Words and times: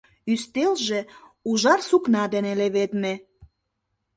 Ӱстелже 0.33 0.99
ужар 1.49 1.79
сукна 1.89 2.23
дене 2.33 2.51
леведме. 2.59 3.13